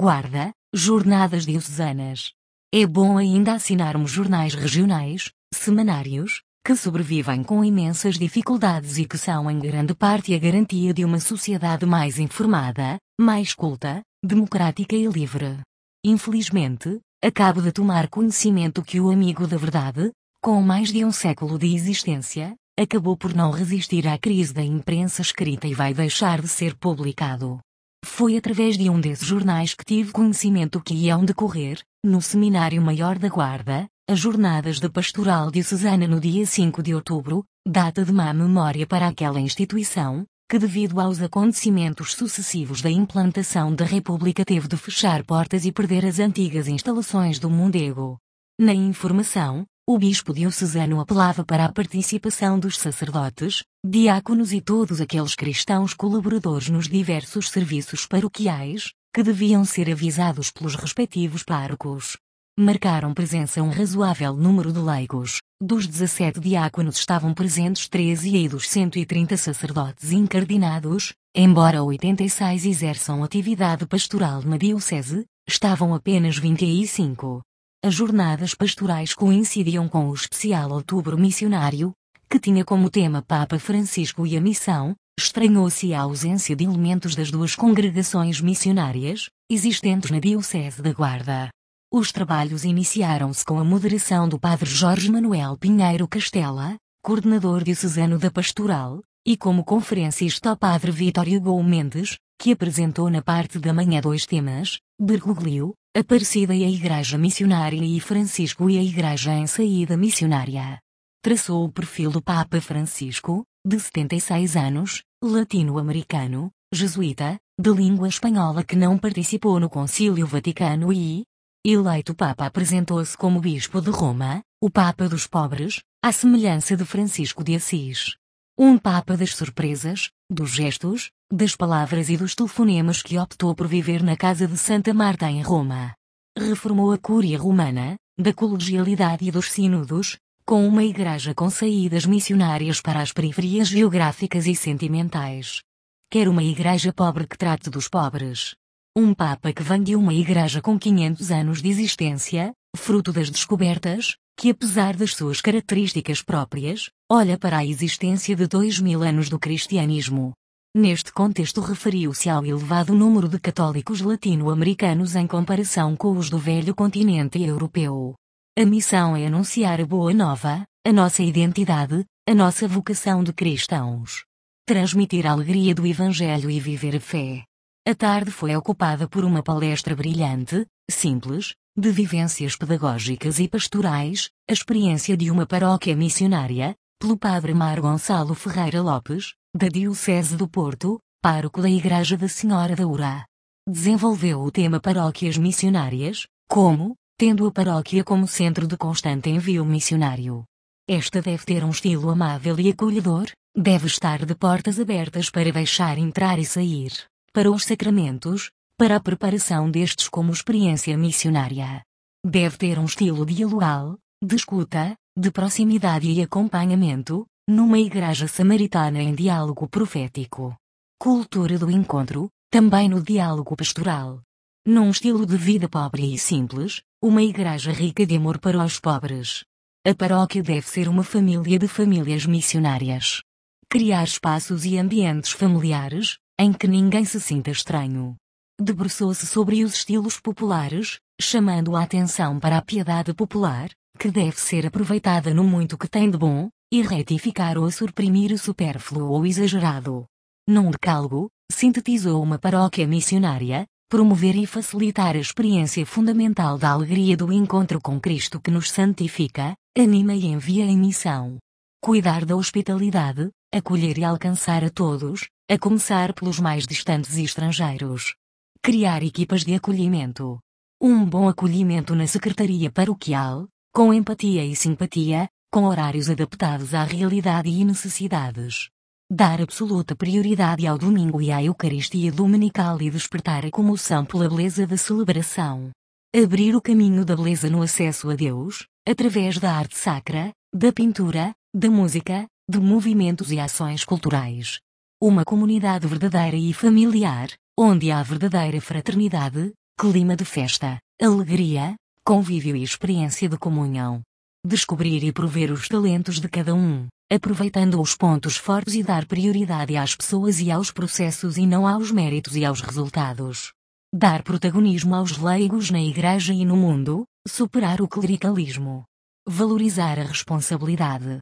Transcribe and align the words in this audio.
Guarda, 0.00 0.52
Jornadas 0.72 1.44
Diocesanas. 1.44 2.32
É 2.72 2.86
bom 2.86 3.18
ainda 3.18 3.54
assinarmos 3.54 4.12
jornais 4.12 4.54
regionais, 4.54 5.32
semanários, 5.52 6.42
que 6.64 6.76
sobrevivem 6.76 7.42
com 7.42 7.64
imensas 7.64 8.16
dificuldades 8.16 8.96
e 8.96 9.04
que 9.04 9.18
são 9.18 9.50
em 9.50 9.58
grande 9.58 9.96
parte 9.96 10.32
a 10.32 10.38
garantia 10.38 10.94
de 10.94 11.04
uma 11.04 11.18
sociedade 11.18 11.84
mais 11.84 12.20
informada, 12.20 12.96
mais 13.20 13.52
culta, 13.52 14.00
democrática 14.24 14.94
e 14.94 15.08
livre. 15.08 15.58
Infelizmente, 16.06 17.00
acabo 17.20 17.60
de 17.60 17.72
tomar 17.72 18.06
conhecimento 18.06 18.84
que 18.84 19.00
o 19.00 19.10
amigo 19.10 19.48
da 19.48 19.56
verdade, 19.56 20.12
com 20.40 20.62
mais 20.62 20.92
de 20.92 21.04
um 21.04 21.10
século 21.10 21.58
de 21.58 21.74
existência, 21.74 22.54
acabou 22.78 23.16
por 23.16 23.34
não 23.34 23.50
resistir 23.50 24.06
à 24.06 24.16
crise 24.16 24.54
da 24.54 24.62
imprensa 24.62 25.22
escrita 25.22 25.66
e 25.66 25.74
vai 25.74 25.92
deixar 25.92 26.40
de 26.40 26.46
ser 26.46 26.76
publicado. 26.76 27.58
Foi 28.04 28.36
através 28.36 28.76
de 28.76 28.88
um 28.88 29.00
desses 29.00 29.26
jornais 29.26 29.74
que 29.74 29.84
tive 29.84 30.12
conhecimento 30.12 30.80
que 30.80 30.94
iam 30.94 31.24
decorrer, 31.24 31.80
no 32.04 32.22
Seminário 32.22 32.80
Maior 32.80 33.18
da 33.18 33.28
Guarda, 33.28 33.86
as 34.08 34.18
Jornadas 34.18 34.80
da 34.80 34.88
Pastoral 34.88 35.50
Diocesana 35.50 36.06
no 36.06 36.20
dia 36.20 36.46
5 36.46 36.82
de 36.82 36.94
outubro, 36.94 37.44
data 37.66 38.04
de 38.04 38.12
má 38.12 38.32
memória 38.32 38.86
para 38.86 39.06
aquela 39.06 39.40
instituição, 39.40 40.24
que 40.50 40.58
devido 40.58 40.98
aos 40.98 41.20
acontecimentos 41.20 42.14
sucessivos 42.14 42.80
da 42.80 42.90
implantação 42.90 43.74
da 43.74 43.84
República 43.84 44.44
teve 44.44 44.66
de 44.66 44.76
fechar 44.76 45.22
portas 45.24 45.66
e 45.66 45.72
perder 45.72 46.06
as 46.06 46.18
antigas 46.18 46.68
instalações 46.68 47.38
do 47.38 47.50
Mondego. 47.50 48.18
Na 48.58 48.72
informação, 48.72 49.66
o 49.90 49.96
bispo 49.96 50.34
diocesano 50.34 51.00
apelava 51.00 51.42
para 51.42 51.64
a 51.64 51.72
participação 51.72 52.58
dos 52.58 52.76
sacerdotes, 52.76 53.62
diáconos 53.82 54.52
e 54.52 54.60
todos 54.60 55.00
aqueles 55.00 55.34
cristãos 55.34 55.94
colaboradores 55.94 56.68
nos 56.68 56.86
diversos 56.86 57.48
serviços 57.48 58.04
paroquiais, 58.06 58.92
que 59.14 59.22
deviam 59.22 59.64
ser 59.64 59.90
avisados 59.90 60.50
pelos 60.50 60.74
respectivos 60.74 61.42
párocos. 61.42 62.18
Marcaram 62.60 63.14
presença 63.14 63.62
um 63.62 63.70
razoável 63.70 64.34
número 64.34 64.74
de 64.74 64.78
leigos, 64.78 65.38
dos 65.58 65.86
17 65.86 66.38
diáconos 66.38 66.98
estavam 66.98 67.32
presentes 67.32 67.88
13 67.88 68.36
e 68.36 68.46
dos 68.46 68.68
130 68.68 69.38
sacerdotes 69.38 70.12
incardinados, 70.12 71.14
embora 71.34 71.82
86 71.82 72.66
exerçam 72.66 73.24
atividade 73.24 73.86
pastoral 73.86 74.42
na 74.42 74.58
diocese, 74.58 75.24
estavam 75.48 75.94
apenas 75.94 76.36
25. 76.36 77.40
As 77.84 77.94
jornadas 77.94 78.54
pastorais 78.54 79.14
coincidiam 79.14 79.88
com 79.88 80.08
o 80.08 80.14
especial 80.14 80.72
Outubro 80.72 81.16
Missionário, 81.16 81.92
que 82.28 82.40
tinha 82.40 82.64
como 82.64 82.90
tema 82.90 83.22
Papa 83.22 83.56
Francisco 83.56 84.26
e 84.26 84.36
a 84.36 84.40
missão, 84.40 84.96
estranhou-se 85.16 85.94
a 85.94 86.00
ausência 86.00 86.56
de 86.56 86.64
elementos 86.64 87.14
das 87.14 87.30
duas 87.30 87.54
congregações 87.54 88.40
missionárias, 88.40 89.28
existentes 89.48 90.10
na 90.10 90.18
Diocese 90.18 90.82
da 90.82 90.92
Guarda. 90.92 91.50
Os 91.92 92.10
trabalhos 92.10 92.64
iniciaram-se 92.64 93.44
com 93.44 93.60
a 93.60 93.64
moderação 93.64 94.28
do 94.28 94.40
Padre 94.40 94.68
Jorge 94.68 95.08
Manuel 95.08 95.56
Pinheiro 95.56 96.08
Castela, 96.08 96.74
coordenador 97.00 97.62
diocesano 97.62 98.18
da 98.18 98.28
Pastoral, 98.28 99.00
e 99.24 99.36
como 99.36 99.64
conferencista 99.64 100.52
o 100.52 100.56
Padre 100.56 100.90
Vitório 100.90 101.40
Gou 101.40 101.62
Mendes, 101.62 102.16
que 102.40 102.50
apresentou 102.50 103.08
na 103.08 103.22
parte 103.22 103.60
da 103.60 103.72
manhã 103.72 104.00
dois 104.00 104.26
temas, 104.26 104.78
Bergoglio, 105.00 105.74
Aparecida 105.96 106.54
e 106.54 106.64
a 106.64 106.68
Igreja 106.68 107.16
Missionária 107.16 107.82
e 107.82 107.98
Francisco 107.98 108.68
e 108.68 108.78
a 108.78 108.82
Igreja 108.82 109.32
em 109.32 109.46
Saída 109.46 109.96
Missionária. 109.96 110.78
Traçou 111.22 111.64
o 111.64 111.72
perfil 111.72 112.10
do 112.10 112.22
Papa 112.22 112.60
Francisco, 112.60 113.42
de 113.66 113.80
76 113.80 114.54
anos, 114.54 115.02
latino-americano, 115.24 116.50
jesuíta, 116.72 117.38
de 117.58 117.70
língua 117.70 118.06
espanhola 118.06 118.62
que 118.62 118.76
não 118.76 118.98
participou 118.98 119.58
no 119.58 119.70
Concílio 119.70 120.26
Vaticano 120.26 120.92
e, 120.92 121.24
eleito 121.64 122.14
Papa 122.14 122.46
apresentou-se 122.46 123.16
como 123.16 123.40
Bispo 123.40 123.80
de 123.80 123.90
Roma, 123.90 124.42
o 124.62 124.70
Papa 124.70 125.08
dos 125.08 125.26
pobres, 125.26 125.80
à 126.04 126.12
semelhança 126.12 126.76
de 126.76 126.84
Francisco 126.84 127.42
de 127.42 127.56
Assis. 127.56 128.14
Um 128.58 128.76
Papa 128.76 129.16
das 129.16 129.34
surpresas, 129.34 130.10
dos 130.30 130.50
gestos, 130.50 131.10
das 131.32 131.56
palavras 131.56 132.10
e 132.10 132.16
dos 132.16 132.34
telefonemas 132.34 133.02
que 133.02 133.18
optou 133.18 133.54
por 133.54 133.66
viver 133.66 134.02
na 134.02 134.16
casa 134.16 134.46
de 134.46 134.58
Santa 134.58 134.92
Marta 134.92 135.30
em 135.30 135.40
Roma. 135.40 135.94
Reformou 136.36 136.92
a 136.92 136.98
Cúria 136.98 137.38
Romana, 137.38 137.96
da 138.18 138.32
colegialidade 138.32 139.26
e 139.26 139.30
dos 139.30 139.50
sínodos, 139.50 140.18
com 140.44 140.66
uma 140.68 140.84
igreja 140.84 141.34
com 141.34 141.48
saídas 141.48 142.04
missionárias 142.04 142.80
para 142.80 143.00
as 143.00 143.12
periferias 143.12 143.68
geográficas 143.68 144.46
e 144.46 144.54
sentimentais. 144.54 145.62
Quer 146.10 146.28
uma 146.28 146.42
igreja 146.42 146.92
pobre 146.92 147.26
que 147.26 147.36
trate 147.36 147.70
dos 147.70 147.88
pobres. 147.88 148.54
Um 148.94 149.14
Papa 149.14 149.52
que 149.52 149.62
vem 149.62 149.82
de 149.82 149.96
uma 149.96 150.12
igreja 150.12 150.60
com 150.60 150.78
500 150.78 151.30
anos 151.30 151.62
de 151.62 151.68
existência, 151.68 152.52
fruto 152.76 153.12
das 153.12 153.30
descobertas, 153.30 154.16
que 154.36 154.50
apesar 154.50 154.94
das 154.94 155.14
suas 155.14 155.40
características 155.40 156.22
próprias, 156.22 156.90
olha 157.10 157.38
para 157.38 157.58
a 157.58 157.64
existência 157.64 158.36
de 158.36 158.46
dois 158.46 158.78
mil 158.78 159.02
anos 159.02 159.30
do 159.30 159.38
cristianismo. 159.38 160.34
Neste 160.76 161.10
contexto 161.10 161.62
referiu-se 161.62 162.28
ao 162.28 162.44
elevado 162.44 162.94
número 162.94 163.28
de 163.28 163.40
católicos 163.40 164.02
latino-americanos 164.02 165.16
em 165.16 165.26
comparação 165.26 165.96
com 165.96 166.16
os 166.18 166.28
do 166.28 166.38
velho 166.38 166.74
continente 166.74 167.42
europeu. 167.42 168.14
A 168.58 168.64
missão 168.66 169.16
é 169.16 169.26
anunciar 169.26 169.80
a 169.80 169.86
boa 169.86 170.12
nova, 170.12 170.64
a 170.86 170.92
nossa 170.92 171.22
identidade, 171.22 172.04
a 172.28 172.34
nossa 172.34 172.68
vocação 172.68 173.24
de 173.24 173.32
cristãos. 173.32 174.24
Transmitir 174.66 175.26
a 175.26 175.32
alegria 175.32 175.74
do 175.74 175.86
Evangelho 175.86 176.50
e 176.50 176.60
viver 176.60 176.96
a 176.96 177.00
fé. 177.00 177.44
A 177.86 177.94
tarde 177.94 178.30
foi 178.30 178.54
ocupada 178.54 179.08
por 179.08 179.24
uma 179.24 179.42
palestra 179.42 179.96
brilhante, 179.96 180.66
simples, 180.90 181.54
de 181.74 181.90
vivências 181.90 182.54
pedagógicas 182.54 183.38
e 183.38 183.48
pastorais, 183.48 184.28
a 184.46 184.52
experiência 184.52 185.16
de 185.16 185.30
uma 185.30 185.46
paróquia 185.46 185.96
missionária, 185.96 186.76
pelo 186.98 187.16
Padre 187.16 187.54
Mar 187.54 187.80
Gonçalo 187.80 188.34
Ferreira 188.34 188.82
Lopes, 188.82 189.34
da 189.54 189.68
Diocese 189.68 190.36
do 190.36 190.48
Porto, 190.48 190.98
pároco 191.22 191.62
da 191.62 191.70
Igreja 191.70 192.16
da 192.16 192.28
Senhora 192.28 192.74
da 192.74 192.86
Urá. 192.88 193.24
Desenvolveu 193.68 194.40
o 194.40 194.50
tema 194.50 194.80
Paróquias 194.80 195.38
Missionárias, 195.38 196.26
como, 196.48 196.96
tendo 197.16 197.46
a 197.46 197.52
paróquia 197.52 198.02
como 198.02 198.26
centro 198.26 198.66
de 198.66 198.76
constante 198.76 199.30
envio 199.30 199.64
missionário. 199.64 200.44
Esta 200.88 201.22
deve 201.22 201.44
ter 201.44 201.62
um 201.62 201.70
estilo 201.70 202.10
amável 202.10 202.58
e 202.58 202.70
acolhedor, 202.70 203.30
deve 203.56 203.86
estar 203.86 204.24
de 204.24 204.34
portas 204.34 204.80
abertas 204.80 205.30
para 205.30 205.52
deixar 205.52 205.98
entrar 205.98 206.38
e 206.38 206.44
sair, 206.44 206.92
para 207.32 207.50
os 207.50 207.64
sacramentos, 207.64 208.50
para 208.76 208.96
a 208.96 209.00
preparação 209.00 209.70
destes 209.70 210.08
como 210.08 210.32
experiência 210.32 210.96
missionária. 210.98 211.82
Deve 212.26 212.56
ter 212.56 212.76
um 212.76 212.86
estilo 212.86 213.24
dialogal, 213.24 213.98
de 214.20 214.34
escuta, 214.34 214.96
de 215.18 215.32
proximidade 215.32 216.08
e 216.08 216.22
acompanhamento, 216.22 217.26
numa 217.48 217.78
igreja 217.78 218.28
samaritana 218.28 219.02
em 219.02 219.12
diálogo 219.12 219.68
profético. 219.68 220.56
Cultura 220.96 221.58
do 221.58 221.68
encontro, 221.68 222.30
também 222.48 222.88
no 222.88 223.02
diálogo 223.02 223.56
pastoral. 223.56 224.22
Num 224.64 224.90
estilo 224.90 225.26
de 225.26 225.36
vida 225.36 225.68
pobre 225.68 226.14
e 226.14 226.18
simples, 226.18 226.82
uma 227.02 227.22
igreja 227.22 227.72
rica 227.72 228.06
de 228.06 228.16
amor 228.16 228.38
para 228.38 228.64
os 228.64 228.78
pobres. 228.78 229.44
A 229.84 229.92
paróquia 229.92 230.42
deve 230.42 230.68
ser 230.68 230.88
uma 230.88 231.02
família 231.02 231.58
de 231.58 231.66
famílias 231.66 232.24
missionárias. 232.24 233.20
Criar 233.68 234.04
espaços 234.04 234.64
e 234.64 234.78
ambientes 234.78 235.32
familiares, 235.32 236.18
em 236.38 236.52
que 236.52 236.68
ninguém 236.68 237.04
se 237.04 237.20
sinta 237.20 237.50
estranho 237.50 238.16
debruçou-se 238.60 239.24
sobre 239.26 239.62
os 239.64 239.74
estilos 239.74 240.18
populares, 240.18 240.98
chamando 241.20 241.76
a 241.76 241.82
atenção 241.84 242.40
para 242.40 242.58
a 242.58 242.62
piedade 242.62 243.14
popular, 243.14 243.70
que 243.98 244.10
deve 244.10 244.40
ser 244.40 244.64
aproveitada 244.64 245.34
no 245.34 245.44
muito 245.44 245.76
que 245.76 245.88
tem 245.88 246.08
de 246.08 246.16
bom, 246.16 246.48
e 246.72 246.80
retificar 246.82 247.58
ou 247.58 247.70
suprimir 247.70 248.32
o 248.32 248.38
supérfluo 248.38 249.10
ou 249.10 249.26
exagerado. 249.26 250.06
Num 250.46 250.70
decálogo, 250.70 251.28
sintetizou 251.50 252.22
uma 252.22 252.38
paróquia 252.38 252.86
missionária, 252.86 253.66
promover 253.88 254.36
e 254.36 254.46
facilitar 254.46 255.16
a 255.16 255.18
experiência 255.18 255.84
fundamental 255.84 256.56
da 256.56 256.70
alegria 256.70 257.16
do 257.16 257.32
encontro 257.32 257.80
com 257.80 258.00
Cristo 258.00 258.40
que 258.40 258.50
nos 258.50 258.70
santifica, 258.70 259.54
anima 259.76 260.14
e 260.14 260.26
envia 260.26 260.64
em 260.64 260.78
missão. 260.78 261.38
Cuidar 261.82 262.24
da 262.24 262.36
hospitalidade, 262.36 263.30
acolher 263.52 263.98
e 263.98 264.04
alcançar 264.04 264.62
a 264.62 264.70
todos, 264.70 265.28
a 265.50 265.58
começar 265.58 266.12
pelos 266.12 266.38
mais 266.38 266.66
distantes 266.66 267.16
e 267.16 267.24
estrangeiros. 267.24 268.14
Criar 268.62 269.02
equipas 269.02 269.44
de 269.44 269.54
acolhimento. 269.54 270.38
Um 270.80 271.04
bom 271.04 271.28
acolhimento 271.28 271.94
na 271.94 272.06
secretaria 272.06 272.70
paroquial, 272.70 273.48
com 273.78 273.94
empatia 273.94 274.44
e 274.44 274.56
simpatia, 274.56 275.28
com 275.52 275.62
horários 275.62 276.10
adaptados 276.10 276.74
à 276.74 276.82
realidade 276.82 277.48
e 277.48 277.64
necessidades. 277.64 278.70
Dar 279.08 279.40
absoluta 279.40 279.94
prioridade 279.94 280.66
ao 280.66 280.76
domingo 280.76 281.22
e 281.22 281.30
à 281.30 281.40
Eucaristia 281.44 282.10
Dominical 282.10 282.82
e 282.82 282.90
despertar 282.90 283.46
a 283.46 283.50
comoção 283.52 284.04
pela 284.04 284.28
beleza 284.28 284.66
da 284.66 284.76
celebração. 284.76 285.70
Abrir 286.12 286.56
o 286.56 286.60
caminho 286.60 287.04
da 287.04 287.14
beleza 287.14 287.48
no 287.48 287.62
acesso 287.62 288.10
a 288.10 288.16
Deus, 288.16 288.66
através 288.84 289.38
da 289.38 289.52
arte 289.52 289.78
sacra, 289.78 290.32
da 290.52 290.72
pintura, 290.72 291.32
da 291.54 291.70
música, 291.70 292.26
de 292.50 292.58
movimentos 292.58 293.30
e 293.30 293.38
ações 293.38 293.84
culturais. 293.84 294.58
Uma 295.00 295.24
comunidade 295.24 295.86
verdadeira 295.86 296.36
e 296.36 296.52
familiar, 296.52 297.28
onde 297.56 297.92
há 297.92 298.02
verdadeira 298.02 298.60
fraternidade, 298.60 299.52
clima 299.78 300.16
de 300.16 300.24
festa, 300.24 300.80
alegria, 301.00 301.76
convívio 302.08 302.56
e 302.56 302.62
experiência 302.62 303.28
de 303.28 303.36
comunhão. 303.36 304.00
Descobrir 304.42 305.04
e 305.04 305.12
prover 305.12 305.52
os 305.52 305.68
talentos 305.68 306.18
de 306.18 306.26
cada 306.26 306.54
um, 306.54 306.86
aproveitando 307.12 307.78
os 307.78 307.94
pontos 307.94 308.34
fortes 308.34 308.72
e 308.76 308.82
dar 308.82 309.04
prioridade 309.04 309.76
às 309.76 309.94
pessoas 309.94 310.40
e 310.40 310.50
aos 310.50 310.70
processos 310.70 311.36
e 311.36 311.46
não 311.46 311.66
aos 311.66 311.90
méritos 311.90 312.34
e 312.34 312.46
aos 312.46 312.62
resultados. 312.62 313.52
Dar 313.94 314.22
protagonismo 314.22 314.94
aos 314.94 315.18
leigos 315.18 315.70
na 315.70 315.82
igreja 315.82 316.32
e 316.32 316.46
no 316.46 316.56
mundo, 316.56 317.04
superar 317.28 317.82
o 317.82 317.86
clericalismo. 317.86 318.84
Valorizar 319.28 319.98
a 319.98 320.04
responsabilidade. 320.04 321.18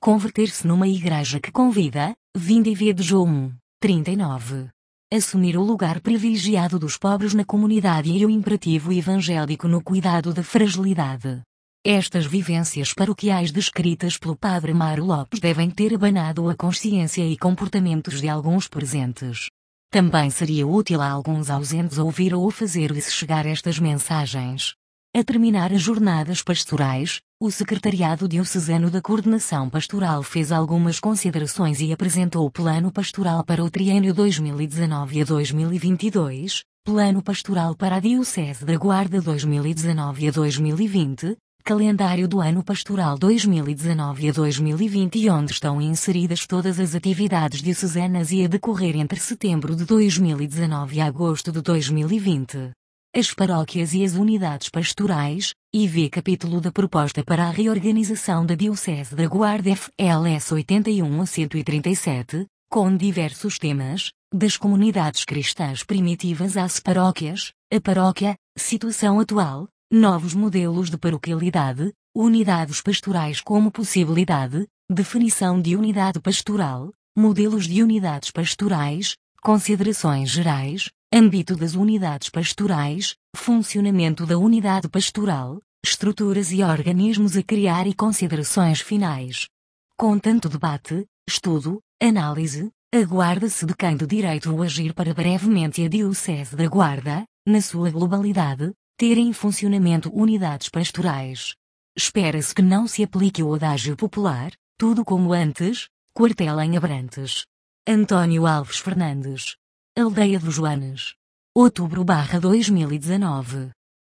Converter-se 0.00 0.66
numa 0.66 0.88
igreja 0.88 1.38
que 1.38 1.52
convida, 1.52 2.14
vinde 2.34 2.70
e 2.70 2.74
vede 2.74 3.02
João 3.02 3.26
1, 3.26 3.52
39. 3.78 4.70
Assumir 5.12 5.56
o 5.56 5.62
lugar 5.64 6.00
privilegiado 6.00 6.78
dos 6.78 6.96
pobres 6.96 7.34
na 7.34 7.44
comunidade 7.44 8.12
e 8.12 8.24
o 8.24 8.30
imperativo 8.30 8.92
evangélico 8.92 9.66
no 9.66 9.82
cuidado 9.82 10.32
da 10.32 10.44
fragilidade. 10.44 11.42
Estas 11.84 12.26
vivências 12.26 12.94
paroquiais 12.94 13.50
descritas 13.50 14.16
pelo 14.16 14.36
Padre 14.36 14.72
Mário 14.72 15.04
Lopes 15.04 15.40
devem 15.40 15.68
ter 15.68 15.92
abanado 15.92 16.48
a 16.48 16.54
consciência 16.54 17.26
e 17.26 17.36
comportamentos 17.36 18.20
de 18.20 18.28
alguns 18.28 18.68
presentes. 18.68 19.48
Também 19.90 20.30
seria 20.30 20.64
útil 20.64 21.00
a 21.00 21.10
alguns 21.10 21.50
ausentes 21.50 21.98
ouvir 21.98 22.32
ou 22.32 22.48
fazer-lhes 22.48 23.12
chegar 23.12 23.46
estas 23.46 23.80
mensagens. 23.80 24.76
A 25.12 25.24
terminar 25.24 25.72
as 25.72 25.82
jornadas 25.82 26.40
pastorais, 26.40 27.20
o 27.42 27.50
Secretariado 27.50 28.28
Diocesano 28.28 28.88
da 28.92 29.02
Coordenação 29.02 29.68
Pastoral 29.68 30.22
fez 30.22 30.52
algumas 30.52 31.00
considerações 31.00 31.80
e 31.80 31.92
apresentou 31.92 32.46
o 32.46 32.50
Plano 32.50 32.92
Pastoral 32.92 33.42
para 33.42 33.64
o 33.64 33.68
triênio 33.68 34.14
2019 34.14 35.20
a 35.20 35.24
2022, 35.24 36.62
Plano 36.84 37.20
Pastoral 37.24 37.74
para 37.74 37.96
a 37.96 38.00
Diocese 38.00 38.64
da 38.64 38.76
Guarda 38.76 39.20
2019 39.20 40.28
a 40.28 40.30
2020, 40.30 41.36
Calendário 41.64 42.28
do 42.28 42.40
Ano 42.40 42.62
Pastoral 42.62 43.18
2019 43.18 44.28
a 44.28 44.32
2020 44.32 45.28
onde 45.28 45.50
estão 45.50 45.82
inseridas 45.82 46.46
todas 46.46 46.78
as 46.78 46.94
atividades 46.94 47.60
diocesanas 47.60 48.30
e 48.30 48.44
a 48.44 48.48
decorrer 48.48 48.94
entre 48.94 49.18
setembro 49.18 49.74
de 49.74 49.84
2019 49.84 50.96
e 50.96 51.00
agosto 51.00 51.50
de 51.50 51.60
2020. 51.60 52.70
As 53.12 53.34
paróquias 53.34 53.92
e 53.92 54.04
as 54.04 54.14
unidades 54.14 54.68
pastorais, 54.68 55.52
e 55.74 55.88
vê 55.88 56.08
capítulo 56.08 56.60
da 56.60 56.70
proposta 56.70 57.24
para 57.24 57.48
a 57.48 57.50
reorganização 57.50 58.46
da 58.46 58.54
Diocese 58.54 59.16
da 59.16 59.26
Guarda 59.26 59.74
FLS 59.74 60.54
81 60.54 61.20
a 61.20 61.26
137, 61.26 62.46
com 62.70 62.96
diversos 62.96 63.58
temas, 63.58 64.12
das 64.32 64.56
comunidades 64.56 65.24
cristãs 65.24 65.82
primitivas 65.82 66.56
às 66.56 66.78
paróquias, 66.78 67.52
a 67.74 67.80
paróquia, 67.80 68.36
situação 68.56 69.18
atual, 69.18 69.66
novos 69.90 70.32
modelos 70.32 70.88
de 70.88 70.96
paroquialidade, 70.96 71.92
unidades 72.14 72.80
pastorais 72.80 73.40
como 73.40 73.72
possibilidade, 73.72 74.68
definição 74.88 75.60
de 75.60 75.74
unidade 75.74 76.20
pastoral, 76.20 76.92
modelos 77.18 77.66
de 77.66 77.82
unidades 77.82 78.30
pastorais, 78.30 79.16
considerações 79.42 80.30
gerais, 80.30 80.90
âmbito 81.12 81.56
das 81.56 81.74
unidades 81.74 82.30
pastorais, 82.30 83.16
funcionamento 83.34 84.24
da 84.24 84.38
unidade 84.38 84.88
pastoral, 84.88 85.60
estruturas 85.84 86.52
e 86.52 86.62
organismos 86.62 87.36
a 87.36 87.42
criar 87.42 87.86
e 87.88 87.94
considerações 87.94 88.80
finais. 88.80 89.48
Com 89.96 90.18
tanto 90.20 90.48
debate, 90.48 91.04
estudo, 91.28 91.80
análise, 92.00 92.70
aguarda-se 92.94 93.66
de 93.66 93.74
quem 93.74 93.96
de 93.96 94.06
direito 94.06 94.54
o 94.54 94.62
agir 94.62 94.94
para 94.94 95.12
brevemente 95.12 95.84
a 95.84 95.88
Diocese 95.88 96.54
da 96.54 96.68
Guarda, 96.68 97.24
na 97.44 97.60
sua 97.60 97.90
globalidade, 97.90 98.72
ter 98.96 99.18
em 99.18 99.32
funcionamento 99.32 100.10
unidades 100.14 100.68
pastorais. 100.68 101.54
Espera-se 101.96 102.54
que 102.54 102.62
não 102.62 102.86
se 102.86 103.02
aplique 103.02 103.42
o 103.42 103.52
adágio 103.54 103.96
popular, 103.96 104.52
tudo 104.78 105.04
como 105.04 105.32
antes, 105.32 105.88
quartel 106.14 106.60
em 106.60 106.76
Abrantes. 106.76 107.46
Antônio 107.86 108.46
Alves 108.46 108.78
Fernandes. 108.78 109.56
Aldeia 109.98 110.38
dos 110.38 110.54
Joanes. 110.54 111.14
Outubro 111.52 112.04
barra 112.04 112.38
2019. 112.38 113.70